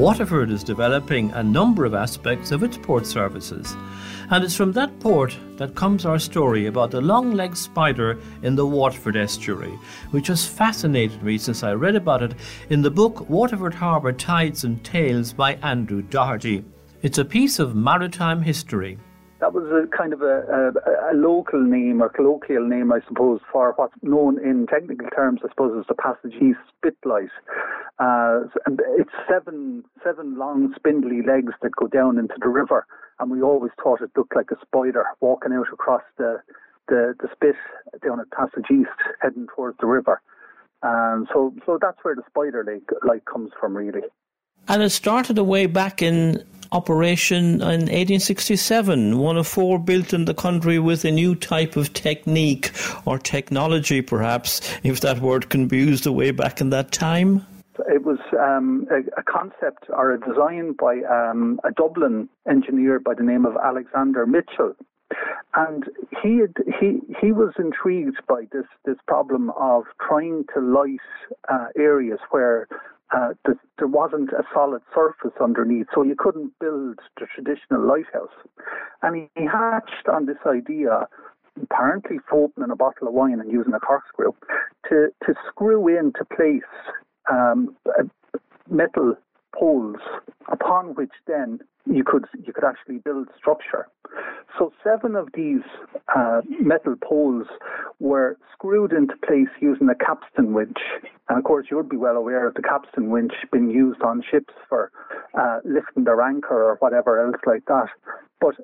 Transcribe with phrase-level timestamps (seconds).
[0.00, 3.76] Waterford is developing a number of aspects of its port services,
[4.30, 8.56] and it's from that port that comes our story about the long legged spider in
[8.56, 9.78] the Waterford estuary,
[10.10, 12.34] which has fascinated me since I read about it
[12.70, 16.64] in the book Waterford Harbour Tides and Tales by Andrew Doherty.
[17.02, 18.98] It's a piece of maritime history
[19.40, 23.40] that was a kind of a, a, a, local name or colloquial name, I suppose,
[23.50, 27.32] for what's known in technical terms, I suppose, as the Passage East spitlight.
[27.98, 32.86] Uh, and it's seven seven long spindly legs that go down into the river,
[33.18, 36.36] and we always thought it looked like a spider walking out across the
[36.88, 37.56] the, the spit
[38.04, 38.90] down at Passage East,
[39.22, 40.20] heading towards the river.
[40.82, 44.00] And so, so that's where the spider leg like comes from, really.
[44.68, 50.34] And it started away back in operation in 1867, one of four built in the
[50.34, 52.70] country with a new type of technique
[53.04, 57.44] or technology, perhaps, if that word can be used away back in that time?
[57.88, 63.14] It was um, a, a, concept or a design by um, a Dublin engineer by
[63.14, 64.74] the name of Alexander Mitchell.
[65.54, 65.84] And
[66.22, 71.00] he had, he he was intrigued by this this problem of trying to light
[71.48, 72.68] uh, areas where
[73.12, 78.28] uh, there, there wasn't a solid surface underneath, so you couldn't build the traditional lighthouse.
[79.02, 81.08] And he, he hatched on this idea,
[81.60, 84.32] apparently opening a bottle of wine and using a corkscrew,
[84.88, 86.62] to, to screw into place
[87.30, 87.76] um,
[88.70, 89.14] metal
[89.54, 90.00] poles
[90.50, 93.88] upon which then you could you could actually build structure.
[94.58, 95.62] So seven of these
[96.14, 97.46] uh, metal poles
[97.98, 100.78] were screwed into place using a capstan winch,
[101.28, 104.22] and of course you would be well aware of the capstan winch being used on
[104.28, 104.90] ships for
[105.38, 107.88] uh, lifting their anchor or whatever else like that.
[108.40, 108.56] But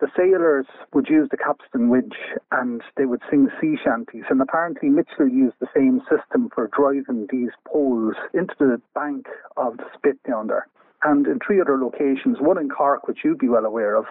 [0.00, 2.14] the sailors would use the capstan winch
[2.52, 4.24] and they would sing sea shanties.
[4.30, 9.76] And apparently Mitchell used the same system for driving these poles into the bank of
[9.76, 10.68] the spit down there
[11.04, 14.06] and in three other locations, one in Cork, which you'd be well aware of,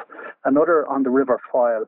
[0.45, 1.85] another on the River Foyle,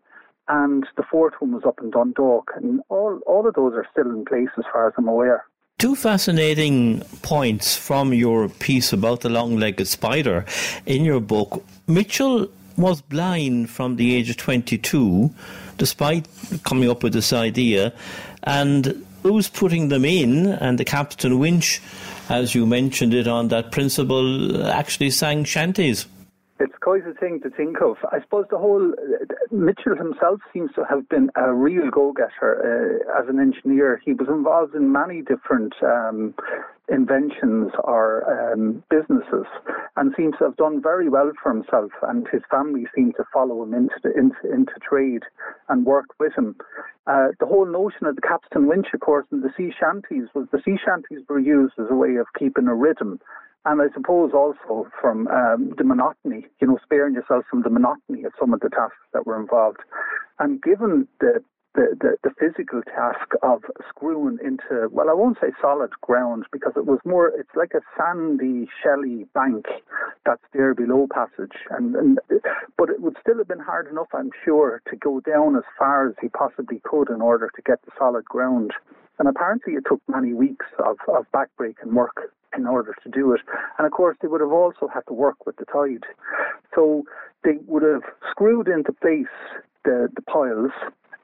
[0.48, 2.52] and the fourth one was up in Dundalk.
[2.56, 5.46] And all, all of those are still in place as far as I'm aware.
[5.78, 10.46] Two fascinating points from your piece about the long legged spider
[10.86, 11.64] in your book.
[11.88, 15.34] Mitchell was blind from the age of 22,
[15.78, 16.28] despite
[16.64, 17.94] coming up with this idea,
[18.44, 21.82] and who's putting them in, and the capstan winch
[22.30, 26.06] as you mentioned it on that principle, actually sang shanties.
[26.58, 27.98] It's quite a thing to think of.
[28.14, 28.94] I suppose the whole
[29.52, 34.02] Mitchell himself seems to have been a real go-getter uh, as an engineer.
[34.06, 36.34] He was involved in many different um,
[36.88, 39.46] inventions or um, businesses
[39.98, 43.64] and seems to have done very well for himself and his family seem to follow
[43.64, 45.24] him into, the, into, into trade
[45.68, 46.56] and work with him.
[47.08, 50.48] Uh, the whole notion of the capstan winch, of course, and the sea shanties was
[50.52, 53.20] the sea shanties were used as a way of keeping a rhythm.
[53.66, 58.24] And I suppose also from um, the monotony, you know, sparing yourself from the monotony
[58.24, 59.80] of some of the tasks that were involved.
[60.40, 61.44] And given the
[61.76, 66.72] the, the, the, physical task of screwing into, well, I won't say solid ground because
[66.78, 69.66] it was more, it's like a sandy, shelly bank
[70.26, 71.58] that's there below passage.
[71.70, 72.20] And, and
[72.78, 76.08] But it would still have been hard enough, I'm sure, to go down as far
[76.08, 78.72] as he possibly could in order to get the solid ground.
[79.20, 83.42] And apparently it took many weeks of, of backbreaking work in order to do it.
[83.78, 86.06] And of course, they would have also had to work with the tide.
[86.74, 87.04] So
[87.44, 89.34] they would have screwed into place
[89.84, 90.72] the, the piles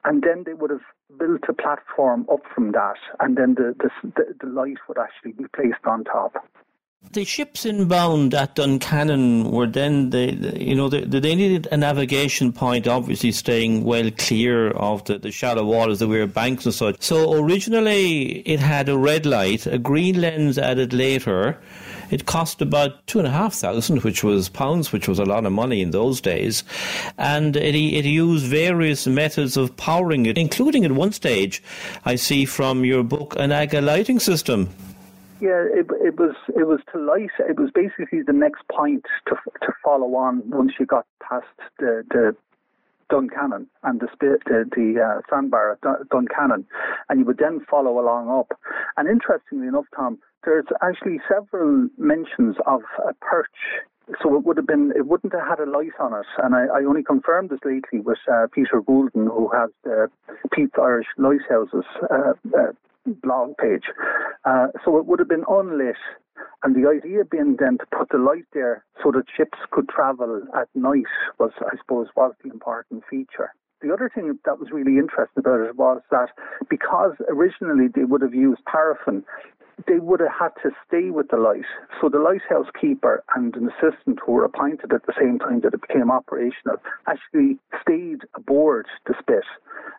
[0.04, 0.80] and then they would have
[1.18, 5.44] built a platform up from that, and then the, the, the light would actually be
[5.54, 6.34] placed on top.
[7.10, 12.52] The ships inbound at Duncannon were then, the, you know, the, they needed a navigation
[12.52, 17.02] point, obviously staying well clear of the, the shallow waters, the weird banks and such.
[17.02, 21.58] So originally it had a red light, a green lens added later,
[22.12, 25.46] it cost about two and a half thousand, which was pounds, which was a lot
[25.46, 26.62] of money in those days.
[27.16, 31.62] And it, it used various methods of powering it, including at one stage,
[32.04, 34.68] I see from your book, an AGA lighting system.
[35.42, 37.34] Yeah, it, it was it was to light.
[37.40, 41.46] It was basically the next point to to follow on once you got past
[41.80, 42.36] the the
[43.10, 45.80] Duncannon and the the, the uh, sandbar at
[46.10, 46.64] Duncannon,
[47.08, 48.56] and you would then follow along up.
[48.96, 53.48] And interestingly enough, Tom, there's actually several mentions of a perch.
[54.22, 56.26] So it would have been, it wouldn't have had a light on it.
[56.38, 60.08] And I, I only confirmed this lately with uh, Peter Goulden, who has the
[60.52, 62.72] Pete's Irish Lighthouses uh, uh,
[63.06, 63.84] blog page.
[64.44, 65.96] Uh, so it would have been unlit.
[66.62, 70.42] And the idea being then to put the light there so that ships could travel
[70.56, 73.52] at night was, I suppose, was the important feature.
[73.82, 76.30] the other thing that was really interesting about it was that
[76.70, 79.24] because originally they would have used paraffin,
[79.86, 81.64] they would have had to stay with the light.
[82.00, 85.74] So the lighthouse keeper and an assistant who were appointed at the same time that
[85.74, 86.76] it became operational
[87.06, 89.44] actually stayed aboard the spit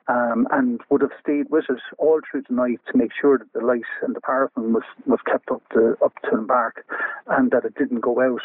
[0.08, 3.52] um, and would have stayed with it all through the night to make sure that
[3.54, 6.86] the light and the paraffin was, was kept up to up to embark
[7.28, 8.42] and that it didn't go out.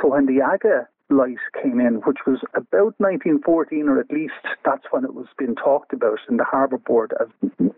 [0.00, 4.84] So when the Aga light came in, which was about 1914, or at least that's
[4.90, 7.28] when it was being talked about in the Harbour Board as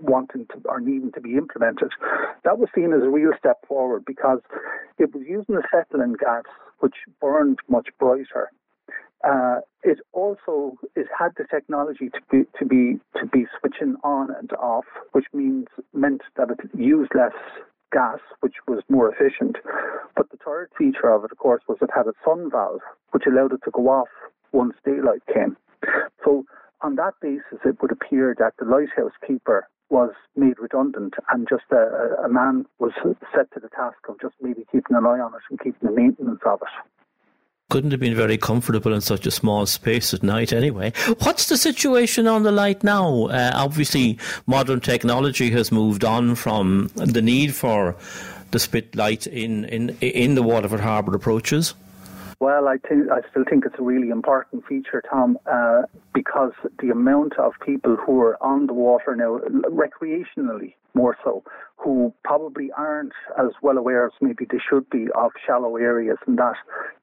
[0.01, 1.91] wanting to or needing to be implemented.
[2.45, 4.41] That was seen as a real step forward because
[4.99, 6.45] it was using acetylene gas,
[6.81, 8.51] which burned much brighter.
[9.27, 14.29] Uh, it also it had the technology to be to be to be switching on
[14.35, 17.33] and off, which means meant that it used less
[17.95, 19.57] gas, which was more efficient.
[20.17, 22.81] But the third feature of it, of course, was it had a sun valve,
[23.15, 24.09] which allowed it to go off
[24.51, 25.57] once daylight came.
[26.25, 26.45] So
[26.81, 31.65] on that basis, it would appear that the lighthouse keeper was made redundant and just
[31.71, 32.93] a, a man was
[33.35, 35.95] set to the task of just maybe keeping an eye on it and keeping the
[35.95, 36.69] maintenance of it
[37.71, 40.93] couldn't have been very comfortable in such a small space at night anyway.
[41.21, 43.27] What's the situation on the light now?
[43.27, 47.97] Uh, obviously, modern technology has moved on from the need for
[48.53, 51.75] the spit light in, in, in the Waterford Harbour approaches.
[52.45, 56.91] Well, I think I still think it's a really important feature, Tom, uh, because the
[56.91, 59.39] amount of people who are on the water now,
[59.71, 61.43] recreationally more so,
[61.79, 66.37] who probably aren't as well aware as maybe they should be of shallow areas, and
[66.37, 66.57] that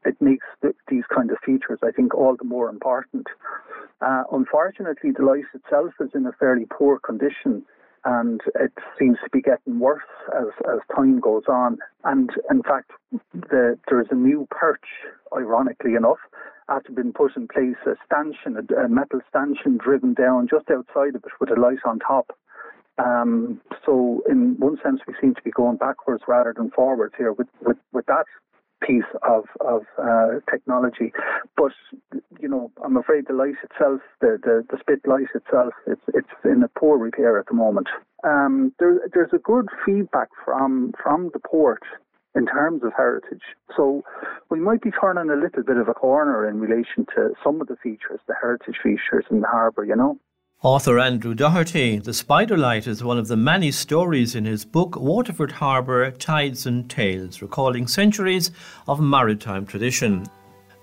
[0.06, 3.26] it makes th- these kind of features, I think, all the more important.
[4.00, 7.66] Uh, unfortunately, the light itself is in a fairly poor condition
[8.06, 10.02] and it seems to be getting worse
[10.36, 11.78] as, as time goes on.
[12.04, 12.92] And in fact,
[13.34, 14.86] the, there is a new perch,
[15.36, 16.18] ironically enough,
[16.70, 21.16] after being put in place, a stanchion, a, a metal stanchion driven down just outside
[21.16, 22.36] of it with a light on top.
[22.98, 27.34] Um, so, in one sense, we seem to be going backwards rather than forwards here
[27.34, 28.26] with, with, with that
[28.82, 31.14] piece of of uh, technology.
[31.56, 31.72] But
[32.40, 36.28] you know, I'm afraid the light itself, the, the, the spit light itself, it's it's
[36.44, 37.88] in a poor repair at the moment.
[38.24, 41.84] Um, there, there's a good feedback from from the port
[42.36, 43.44] in terms of heritage.
[43.76, 44.04] So
[44.50, 47.68] we might be turning a little bit of a corner in relation to some of
[47.68, 49.86] the features, the heritage features in the harbour.
[49.86, 50.18] You know.
[50.64, 54.96] Author Andrew Doherty, The Spider Light is one of the many stories in his book
[54.96, 58.52] Waterford Harbour Tides and Tales, recalling centuries
[58.88, 60.24] of maritime tradition.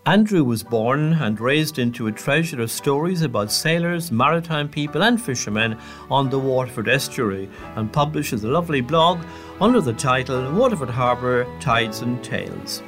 [0.05, 5.23] Andrew was born and raised into a treasure of stories about sailors, maritime people, and
[5.23, 5.79] fishermen
[6.11, 9.25] on the Waterford estuary and publishes a lovely blog
[9.61, 12.83] under the title Waterford Harbour Tides and Tales.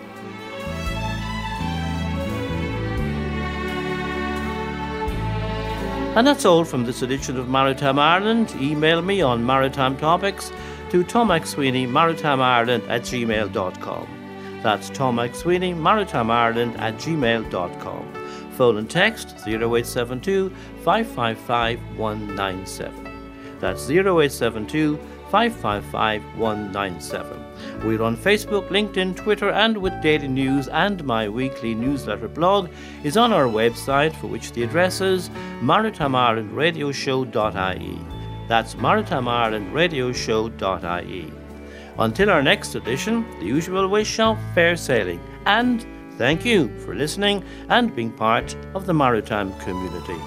[6.16, 8.52] And that's all from this edition of Maritime Ireland.
[8.60, 10.50] Email me on maritime topics
[10.90, 14.60] to Tom MacSweeney, maritimeIreland at gmail.com.
[14.60, 18.12] That's Tom MacSweeney, maritimeIreland at gmail.com.
[18.56, 20.50] Phone and text 0872
[20.82, 23.58] 555 197.
[23.60, 24.98] That's 0872
[25.30, 27.44] 555 197.
[27.84, 32.70] We're on Facebook, LinkedIn, Twitter, and with daily news, and my weekly newsletter blog
[33.04, 37.98] is on our website, for which the address is maritimeIrelandRadioshow.ie.
[38.48, 41.32] That's maritimeIrelandRadioshow.ie.
[41.98, 45.86] Until our next edition, the usual wish of fair sailing, and
[46.18, 50.18] thank you for listening and being part of the maritime community.